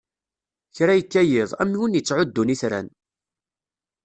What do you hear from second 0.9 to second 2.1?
ikka yiḍ, am win